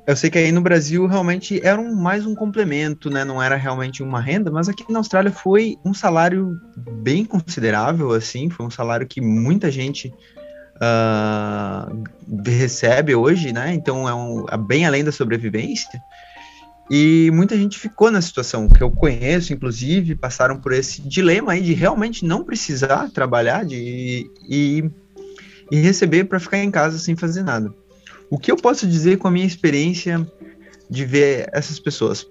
[0.07, 3.25] eu sei que aí no Brasil realmente era um, mais um complemento, né?
[3.25, 8.51] Não era realmente uma renda, mas aqui na Austrália foi um salário bem considerável, assim,
[8.51, 10.13] foi um salário que muita gente
[10.77, 12.05] uh,
[12.47, 13.75] recebe hoje, né?
[13.75, 16.01] Então é, um, é bem além da sobrevivência.
[16.91, 21.63] E muita gente ficou na situação que eu conheço, inclusive, passaram por esse dilema aí
[21.63, 24.91] de realmente não precisar trabalhar de, e,
[25.71, 27.73] e receber para ficar em casa sem fazer nada.
[28.31, 30.27] O que eu posso dizer com a minha experiência
[30.91, 32.27] de ver essas pessoas?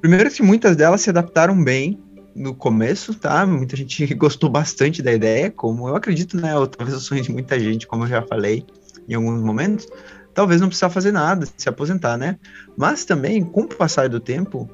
[0.00, 2.00] Primeiro que muitas delas se adaptaram bem
[2.36, 3.46] no começo, tá?
[3.46, 6.56] Muita gente gostou bastante da ideia, como eu acredito, né?
[6.56, 8.64] Ou talvez o sonho de muita gente, como eu já falei
[9.08, 9.88] em alguns momentos.
[10.34, 12.38] Talvez não precisar fazer nada, se aposentar, né?
[12.76, 14.68] Mas também, com o passar do tempo,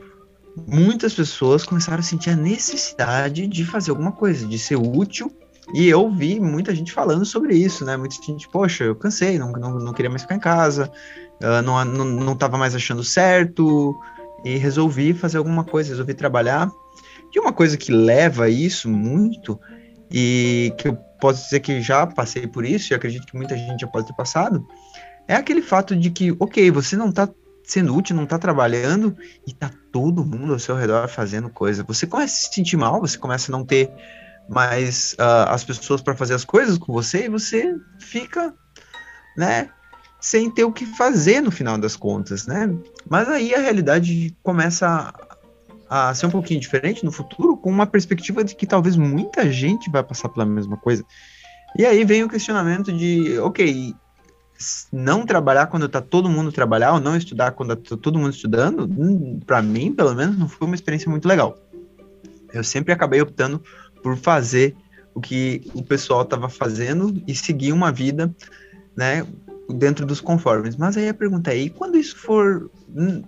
[0.67, 5.33] muitas pessoas começaram a sentir a necessidade de fazer alguma coisa, de ser útil.
[5.73, 7.97] E eu vi muita gente falando sobre isso, né?
[7.97, 10.91] Muita gente, poxa, eu cansei, não, não, não queria mais ficar em casa,
[11.41, 13.97] uh, não, não, não tava mais achando certo,
[14.45, 16.69] e resolvi fazer alguma coisa, resolvi trabalhar.
[17.35, 19.59] E uma coisa que leva a isso muito,
[20.11, 23.81] e que eu posso dizer que já passei por isso, e acredito que muita gente
[23.81, 24.67] já pode ter passado,
[25.27, 27.29] é aquele fato de que, ok, você não está
[27.65, 29.17] sendo útil, não está trabalhando,
[29.47, 31.85] e tá todo mundo ao seu redor fazendo coisa.
[31.85, 33.91] Você começa a se sentir mal, você começa a não ter
[34.49, 38.53] mais uh, as pessoas para fazer as coisas com você, e você fica,
[39.37, 39.71] né,
[40.21, 42.69] sem ter o que fazer no final das contas, né?
[43.09, 45.13] Mas aí a realidade começa
[45.95, 49.91] a ser um pouquinho diferente no futuro, com uma perspectiva de que talvez muita gente
[49.91, 51.05] vai passar pela mesma coisa.
[51.77, 53.95] E aí vem o questionamento de, ok,
[54.91, 58.85] não trabalhar quando tá todo mundo trabalhar, ou não estudar quando tá todo mundo estudando,
[58.85, 61.59] hum, para mim, pelo menos, não foi uma experiência muito legal.
[62.55, 63.63] Eu sempre acabei optando
[64.03, 64.75] por fazer
[65.15, 68.35] o que o pessoal estava fazendo e seguir uma vida,
[68.97, 69.27] né,
[69.69, 70.75] dentro dos conformes.
[70.75, 73.23] Mas aí a pergunta é, e quando isso for hum,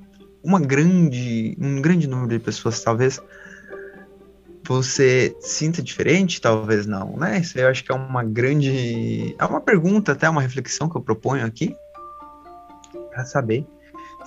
[0.45, 3.21] uma grande, um grande número de pessoas, talvez
[4.67, 7.39] você sinta diferente, talvez não, né?
[7.39, 11.03] Isso eu acho que é uma grande, é uma pergunta, até uma reflexão que eu
[11.03, 11.75] proponho aqui
[13.11, 13.67] para saber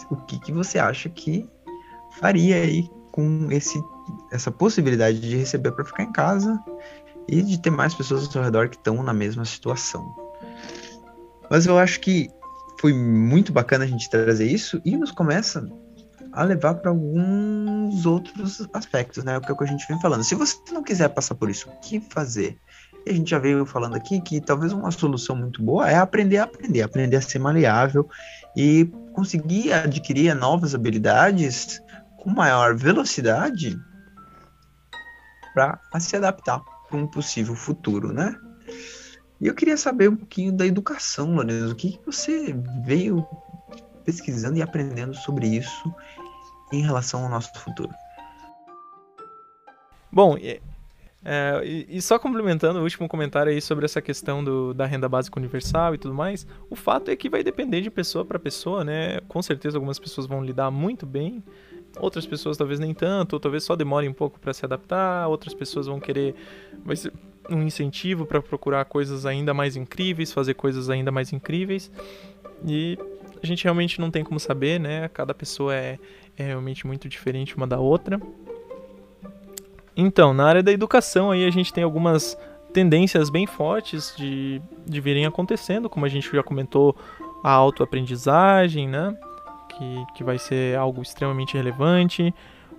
[0.10, 1.48] o que, que você acha que
[2.20, 3.82] faria aí com esse,
[4.32, 6.60] essa possibilidade de receber para ficar em casa
[7.28, 10.16] e de ter mais pessoas ao seu redor que estão na mesma situação.
[11.50, 12.30] Mas eu acho que
[12.80, 15.68] foi muito bacana a gente trazer isso e nos começa
[16.38, 19.38] a levar para alguns outros aspectos, né?
[19.38, 20.24] O que, é o que a gente vem falando.
[20.24, 22.60] Se você não quiser passar por isso, o que fazer?
[23.04, 26.38] E a gente já veio falando aqui que talvez uma solução muito boa é aprender
[26.38, 28.08] a aprender, aprender a ser maleável
[28.56, 31.82] e conseguir adquirir novas habilidades
[32.18, 33.76] com maior velocidade
[35.56, 38.36] para se adaptar para um possível futuro, né?
[39.42, 41.74] E eu queria saber um pouquinho da educação, Lorenzo.
[41.74, 43.26] O que, que você veio
[44.06, 45.94] pesquisando e aprendendo sobre isso
[46.72, 47.94] em relação ao nosso futuro?
[50.12, 50.38] Bom,
[51.30, 55.10] é, e, e, só complementando o último comentário aí sobre essa questão do, da renda
[55.10, 58.84] básica universal e tudo mais, o fato é que vai depender de pessoa para pessoa,
[58.84, 59.20] né?
[59.28, 61.44] Com certeza algumas pessoas vão lidar muito bem,
[62.00, 65.54] outras pessoas talvez nem tanto, ou talvez só demorem um pouco para se adaptar, outras
[65.54, 66.34] pessoas vão querer.
[66.86, 67.12] Vai ser
[67.50, 71.92] um incentivo para procurar coisas ainda mais incríveis, fazer coisas ainda mais incríveis.
[72.66, 72.98] E
[73.42, 75.10] a gente realmente não tem como saber, né?
[75.10, 76.00] Cada pessoa é,
[76.38, 78.20] é realmente muito diferente uma da outra.
[79.96, 82.38] Então, na área da educação aí a gente tem algumas
[82.72, 86.96] tendências bem fortes de, de virem acontecendo, como a gente já comentou,
[87.44, 89.18] a autoaprendizagem, né?
[89.70, 92.34] Que, que vai ser algo extremamente relevante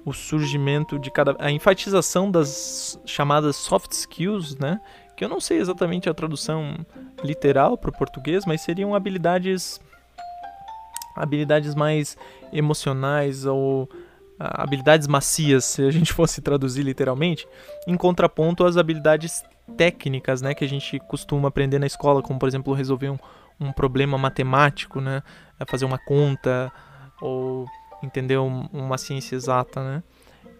[0.08, 4.80] o surgimento de cada a enfatização das chamadas soft skills, né?
[5.16, 6.76] Que eu não sei exatamente a tradução
[7.22, 9.80] literal para o português, mas seriam habilidades
[11.22, 12.16] habilidades mais
[12.52, 13.88] emocionais ou
[14.38, 17.46] ah, habilidades macias, se a gente fosse traduzir literalmente,
[17.87, 19.42] em contraponto às habilidades
[19.76, 23.18] técnicas, né, que a gente costuma aprender na escola, como por exemplo resolver um,
[23.61, 25.22] um problema matemático, né,
[25.66, 26.72] fazer uma conta
[27.20, 27.66] ou
[28.02, 30.02] entender uma ciência exata, né?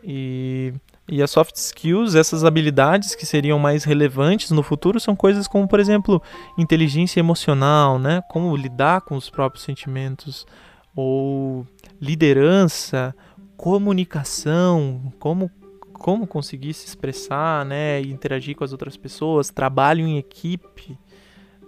[0.03, 0.73] E,
[1.09, 5.67] e as soft skills, essas habilidades que seriam mais relevantes no futuro, são coisas como,
[5.67, 6.23] por exemplo,
[6.59, 8.23] inteligência emocional, né?
[8.29, 10.47] Como lidar com os próprios sentimentos,
[10.95, 11.67] ou
[12.01, 13.15] liderança,
[13.57, 15.51] comunicação, como
[15.99, 20.97] como conseguir se expressar, né, e interagir com as outras pessoas, trabalho em equipe,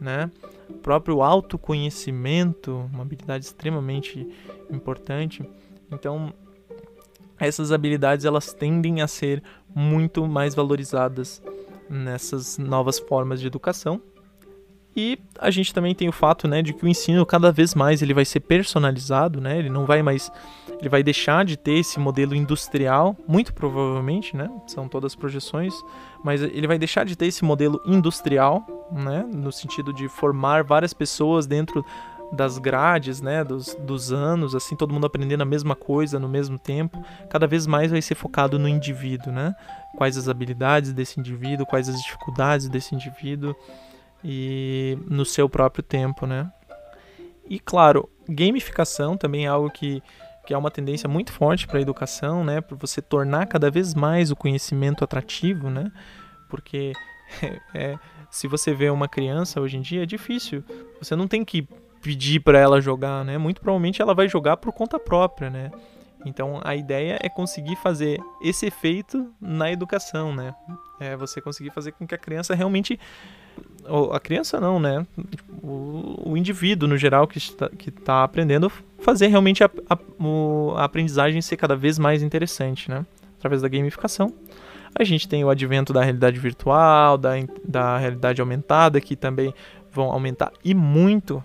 [0.00, 0.30] né?
[0.68, 4.26] O próprio autoconhecimento, uma habilidade extremamente
[4.70, 5.44] importante.
[5.90, 6.32] Então,
[7.46, 9.42] essas habilidades elas tendem a ser
[9.74, 11.42] muito mais valorizadas
[11.88, 14.00] nessas novas formas de educação.
[14.94, 18.02] E a gente também tem o fato, né, de que o ensino cada vez mais
[18.02, 19.58] ele vai ser personalizado, né?
[19.58, 20.30] Ele não vai mais
[20.80, 24.50] ele vai deixar de ter esse modelo industrial, muito provavelmente, né?
[24.66, 25.74] São todas projeções,
[26.24, 30.94] mas ele vai deixar de ter esse modelo industrial, né, no sentido de formar várias
[30.94, 31.84] pessoas dentro
[32.32, 36.58] das grades, né, dos, dos anos, assim, todo mundo aprendendo a mesma coisa no mesmo
[36.58, 39.54] tempo, cada vez mais vai ser focado no indivíduo, né?
[39.96, 43.54] Quais as habilidades desse indivíduo, quais as dificuldades desse indivíduo
[44.22, 46.50] e no seu próprio tempo, né?
[47.48, 50.00] E claro, gamificação também é algo que,
[50.46, 52.60] que é uma tendência muito forte para a educação, né?
[52.60, 55.90] Para você tornar cada vez mais o conhecimento atrativo, né?
[56.48, 56.92] Porque
[57.74, 57.98] é,
[58.30, 60.62] se você vê uma criança hoje em dia é difícil.
[61.00, 61.66] Você não tem que
[62.00, 63.38] pedir para ela jogar, né?
[63.38, 65.70] Muito provavelmente ela vai jogar por conta própria, né?
[66.24, 70.54] Então a ideia é conseguir fazer esse efeito na educação, né?
[70.98, 72.98] É você conseguir fazer com que a criança realmente.
[74.12, 75.06] A criança não, né?
[75.62, 79.98] O, o indivíduo no geral que está, que está aprendendo fazer realmente a, a,
[80.76, 83.04] a aprendizagem ser cada vez mais interessante, né?
[83.38, 84.32] Através da gamificação.
[84.94, 87.30] A gente tem o advento da realidade virtual, da,
[87.64, 89.54] da realidade aumentada, que também
[89.92, 91.42] vão aumentar e muito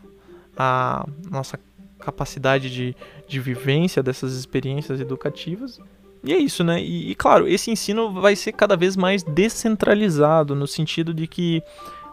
[0.58, 1.60] a nossa
[2.00, 2.96] capacidade de,
[3.28, 5.80] de vivência dessas experiências educativas.
[6.24, 6.82] E é isso, né?
[6.82, 11.62] E, e, claro, esse ensino vai ser cada vez mais descentralizado, no sentido de que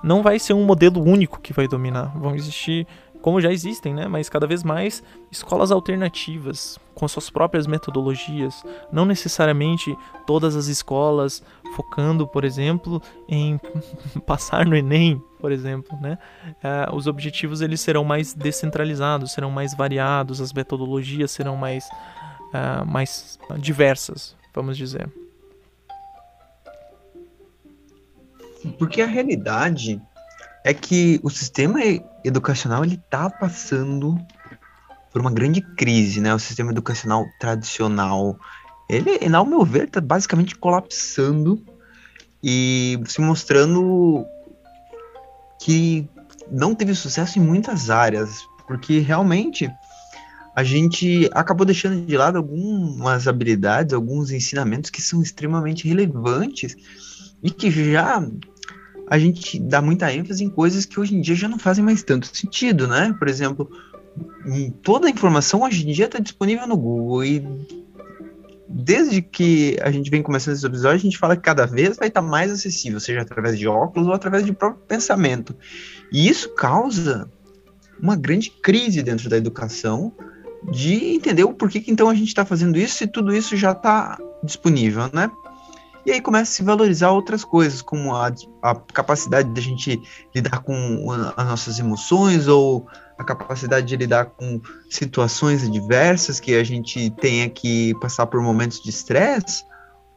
[0.02, 2.12] não vai ser um modelo único que vai dominar.
[2.18, 2.87] Vão existir
[3.22, 4.09] como já existem, né?
[4.09, 11.42] Mas cada vez mais escolas alternativas com suas próprias metodologias, não necessariamente todas as escolas
[11.74, 13.58] focando, por exemplo, em
[14.27, 16.17] passar no Enem, por exemplo, né?
[16.63, 21.85] Uh, os objetivos eles serão mais descentralizados, serão mais variados, as metodologias serão mais
[22.55, 25.11] uh, mais diversas, vamos dizer.
[28.79, 30.01] Porque a realidade
[30.65, 31.81] é que o sistema
[32.25, 34.17] educacional ele está passando
[35.11, 36.33] por uma grande crise, né?
[36.33, 38.38] O sistema educacional tradicional,
[38.88, 41.61] ele, ao meu ver, está basicamente colapsando
[42.40, 44.25] e se mostrando
[45.65, 46.08] que
[46.50, 49.71] não teve sucesso em muitas áreas, porque realmente
[50.54, 56.77] a gente acabou deixando de lado algumas habilidades, alguns ensinamentos que são extremamente relevantes
[57.42, 58.27] e que já
[59.08, 62.02] a gente dá muita ênfase em coisas que hoje em dia já não fazem mais
[62.02, 63.15] tanto sentido, né?
[63.19, 63.71] Por exemplo,
[64.83, 67.40] toda a informação hoje em dia está disponível no Google e
[68.73, 72.08] desde que a gente vem começando esse episódio, a gente fala que cada vez vai
[72.08, 75.54] estar mais acessível, seja através de óculos ou através de próprio pensamento.
[76.10, 77.31] E isso causa
[78.00, 80.12] uma grande crise dentro da educação
[80.70, 83.73] de entender o porquê que então a gente está fazendo isso se tudo isso já
[83.73, 85.31] está disponível, né?
[86.05, 88.33] E aí começa a se valorizar outras coisas, como a,
[88.63, 90.00] a capacidade de a gente
[90.35, 92.87] lidar com as nossas emoções ou
[93.17, 98.83] a capacidade de lidar com situações adversas que a gente tenha que passar por momentos
[98.83, 99.65] de estresse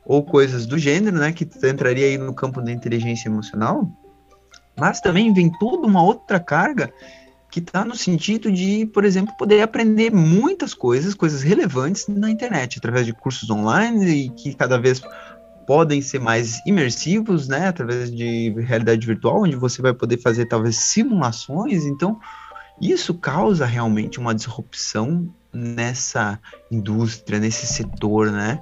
[0.05, 3.89] ou coisas do gênero, né, que entraria aí no campo da inteligência emocional.
[4.77, 6.91] Mas também vem toda uma outra carga
[7.49, 12.77] que está no sentido de, por exemplo, poder aprender muitas coisas, coisas relevantes na internet,
[12.77, 15.01] através de cursos online e que cada vez
[15.65, 20.77] podem ser mais imersivos, né, através de realidade virtual, onde você vai poder fazer talvez
[20.77, 21.85] simulações.
[21.85, 22.19] Então,
[22.81, 26.39] isso causa realmente uma disrupção nessa
[26.69, 28.61] indústria, nesse setor, né?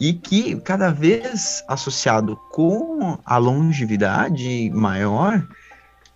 [0.00, 5.46] E que cada vez associado com a longevidade maior,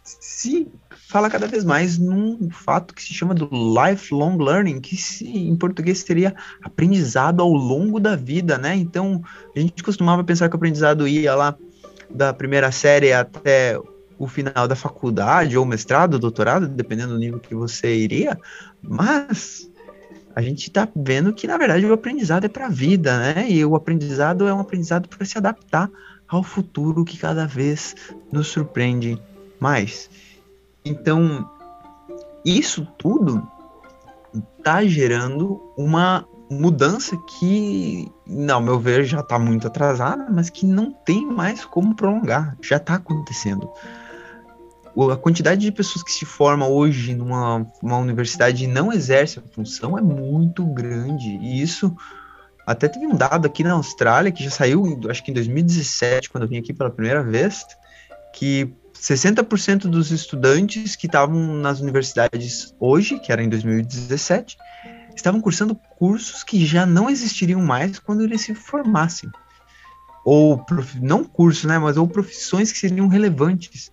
[0.03, 0.67] se
[1.09, 5.57] fala cada vez mais num fato que se chama do lifelong learning, que se, em
[5.57, 8.77] português seria aprendizado ao longo da vida, né?
[8.77, 9.23] Então,
[9.57, 11.57] a gente costumava pensar que o aprendizado ia lá
[12.11, 13.81] da primeira série até
[14.19, 18.39] o final da faculdade, ou mestrado, doutorado, dependendo do nível que você iria,
[18.83, 19.71] mas
[20.37, 23.51] a gente está vendo que, na verdade, o aprendizado é para a vida, né?
[23.51, 25.91] E o aprendizado é um aprendizado para se adaptar
[26.29, 27.95] ao futuro que cada vez
[28.31, 29.19] nos surpreende
[29.59, 30.11] mais.
[30.89, 31.49] Então,
[32.45, 33.47] isso tudo
[34.59, 40.93] está gerando uma mudança que, não, meu ver, já está muito atrasada, mas que não
[40.93, 42.57] tem mais como prolongar.
[42.63, 43.71] Já está acontecendo.
[45.13, 49.97] A quantidade de pessoas que se formam hoje numa universidade e não exerce a função
[49.97, 51.29] é muito grande.
[51.29, 51.95] E isso
[52.67, 56.45] até teve um dado aqui na Austrália que já saiu, acho que em 2017, quando
[56.45, 57.65] eu vim aqui pela primeira vez,
[58.35, 64.57] que 60% dos estudantes que estavam nas universidades hoje, que era em 2017,
[65.15, 69.31] estavam cursando cursos que já não existiriam mais quando eles se formassem.
[70.25, 70.65] Ou,
[71.01, 73.91] não cursos, né, mas ou profissões que seriam relevantes.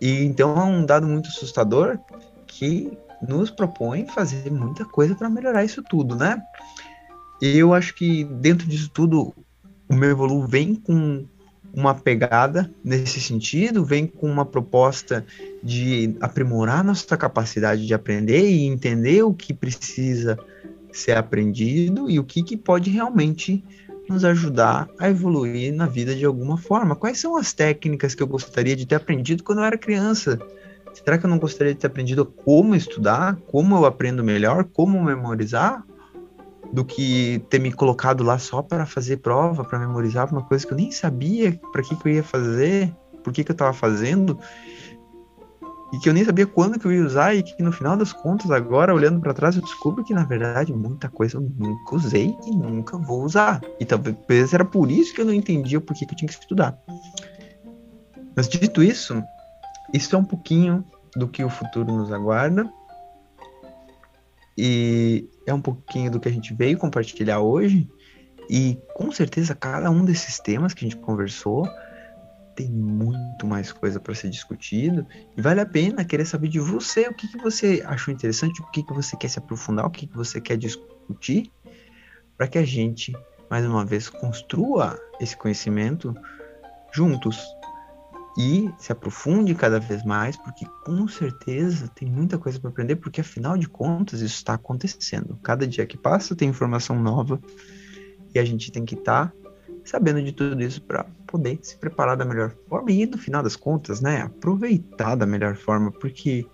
[0.00, 1.98] E então é um dado muito assustador
[2.46, 6.40] que nos propõe fazer muita coisa para melhorar isso tudo, né?
[7.42, 9.34] E eu acho que dentro disso tudo,
[9.88, 11.26] o meu Evolu vem com
[11.74, 15.24] uma pegada nesse sentido, vem com uma proposta
[15.62, 20.38] de aprimorar nossa capacidade de aprender e entender o que precisa
[20.92, 23.64] ser aprendido e o que, que pode realmente
[24.08, 26.96] nos ajudar a evoluir na vida de alguma forma.
[26.96, 30.38] Quais são as técnicas que eu gostaria de ter aprendido quando eu era criança?
[30.94, 35.02] Será que eu não gostaria de ter aprendido como estudar, como eu aprendo melhor, como
[35.02, 35.84] memorizar?
[36.72, 40.72] Do que ter me colocado lá só para fazer prova, para memorizar uma coisa que
[40.72, 42.94] eu nem sabia para que, que eu ia fazer,
[43.24, 44.38] por que, que eu estava fazendo,
[45.92, 48.12] e que eu nem sabia quando que eu ia usar, e que no final das
[48.12, 52.36] contas, agora olhando para trás, eu descubro que na verdade muita coisa eu nunca usei
[52.46, 53.62] e nunca vou usar.
[53.80, 56.34] E talvez era por isso que eu não entendia por que, que eu tinha que
[56.34, 56.78] estudar.
[58.36, 59.22] Mas dito isso,
[59.92, 60.84] isso é um pouquinho
[61.16, 62.70] do que o futuro nos aguarda.
[64.60, 67.88] E é um pouquinho do que a gente veio compartilhar hoje.
[68.50, 71.64] E com certeza cada um desses temas que a gente conversou
[72.56, 75.06] tem muito mais coisa para ser discutido
[75.36, 78.66] e vale a pena querer saber de você o que, que você achou interessante, o
[78.72, 81.52] que, que você quer se aprofundar, o que, que você quer discutir,
[82.36, 83.16] para que a gente,
[83.48, 86.12] mais uma vez, construa esse conhecimento
[86.92, 87.38] juntos
[88.38, 93.20] e se aprofunde cada vez mais, porque com certeza tem muita coisa para aprender, porque
[93.20, 95.36] afinal de contas isso está acontecendo.
[95.42, 97.40] Cada dia que passa tem informação nova
[98.32, 99.32] e a gente tem que estar tá
[99.84, 103.56] sabendo de tudo isso para poder se preparar da melhor forma e no final das
[103.56, 106.46] contas, né, aproveitar da melhor forma, porque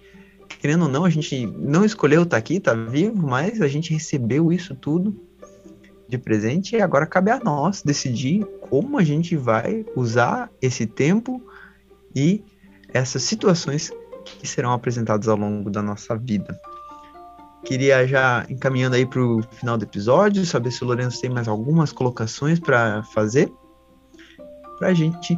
[0.58, 3.92] querendo ou não, a gente não escolheu estar tá aqui, tá vivo, mas a gente
[3.92, 5.14] recebeu isso tudo
[6.08, 11.42] de presente e agora cabe a nós decidir como a gente vai usar esse tempo
[12.14, 12.44] e
[12.92, 13.90] essas situações
[14.24, 16.58] que serão apresentadas ao longo da nossa vida.
[17.64, 21.48] Queria já encaminhando aí para o final do episódio, saber se o Lourenço tem mais
[21.48, 23.50] algumas colocações para fazer,
[24.78, 25.36] para a gente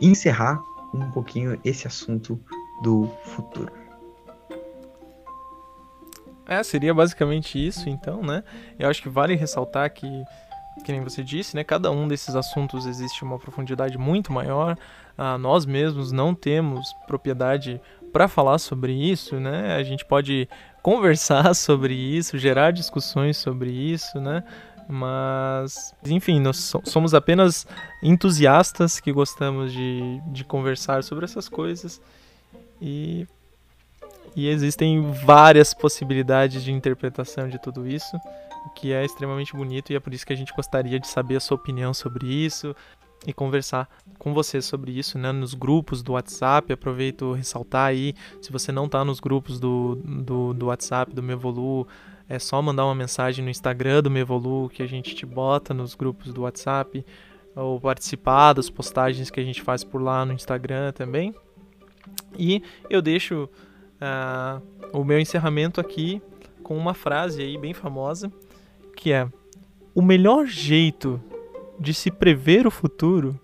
[0.00, 0.60] encerrar
[0.94, 2.40] um pouquinho esse assunto
[2.82, 3.72] do futuro.
[6.46, 8.42] É, seria basicamente isso, então, né?
[8.78, 10.06] Eu acho que vale ressaltar que,
[10.84, 11.64] que nem você disse, né?
[11.64, 14.76] Cada um desses assuntos existe uma profundidade muito maior.
[15.16, 17.80] Ah, nós mesmos não temos propriedade
[18.12, 19.74] para falar sobre isso, né?
[19.76, 20.48] A gente pode
[20.82, 24.44] conversar sobre isso, gerar discussões sobre isso, né?
[24.88, 27.66] Mas, enfim, nós somos apenas
[28.02, 32.00] entusiastas que gostamos de, de conversar sobre essas coisas.
[32.80, 33.26] E
[34.34, 38.16] e existem várias possibilidades de interpretação de tudo isso,
[38.66, 41.36] o que é extremamente bonito e é por isso que a gente gostaria de saber
[41.36, 42.74] a sua opinião sobre isso
[43.26, 46.72] e conversar com você sobre isso, né, nos grupos do WhatsApp.
[46.72, 51.86] Aproveito ressaltar aí, se você não está nos grupos do, do, do WhatsApp do Mevolu,
[52.28, 55.94] é só mandar uma mensagem no Instagram do Mevolu que a gente te bota nos
[55.94, 57.04] grupos do WhatsApp
[57.54, 61.34] ou participar das postagens que a gente faz por lá no Instagram também.
[62.38, 64.62] E eu deixo uh,
[64.92, 66.22] o meu encerramento aqui
[66.62, 68.32] com uma frase aí bem famosa,
[68.96, 69.28] que é:
[69.94, 71.20] O melhor jeito
[71.82, 73.38] de se prever o futuro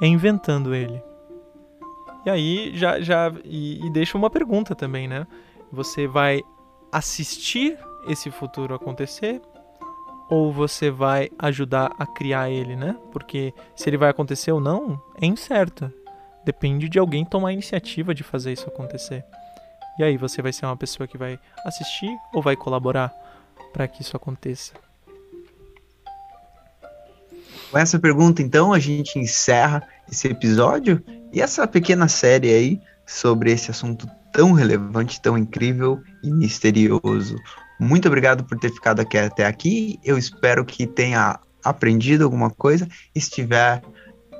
[0.00, 1.02] é inventando ele.
[2.24, 5.26] E aí já já e, e deixa uma pergunta também, né?
[5.72, 6.42] Você vai
[6.92, 9.42] assistir esse futuro acontecer
[10.30, 12.96] ou você vai ajudar a criar ele, né?
[13.10, 15.92] Porque se ele vai acontecer ou não é incerto.
[16.44, 19.24] Depende de alguém tomar a iniciativa de fazer isso acontecer.
[19.98, 23.12] E aí, você vai ser uma pessoa que vai assistir ou vai colaborar
[23.72, 24.72] para que isso aconteça?
[27.70, 31.02] Com essa pergunta, então, a gente encerra esse episódio
[31.32, 37.36] e essa pequena série aí sobre esse assunto tão relevante, tão incrível e misterioso.
[37.78, 39.98] Muito obrigado por ter ficado aqui até aqui.
[40.02, 42.88] Eu espero que tenha aprendido alguma coisa.
[43.16, 43.82] Se tiver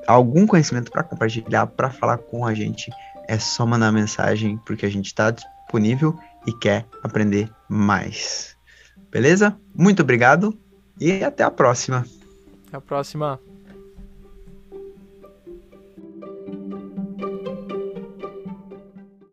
[0.07, 2.91] algum conhecimento para compartilhar, para falar com a gente,
[3.29, 8.57] é só mandar mensagem, porque a gente está disponível e quer aprender mais.
[9.11, 9.57] Beleza?
[9.75, 10.59] Muito obrigado
[10.99, 12.05] e até a próxima.
[12.69, 13.41] Até a próxima.